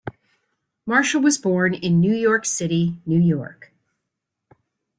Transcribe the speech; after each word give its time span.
Marshall 0.87 1.21
was 1.21 1.37
born 1.37 1.75
in 1.75 1.99
New 2.01 2.15
York 2.15 2.43
City, 2.43 2.97
New 3.05 3.19
York. 3.19 3.71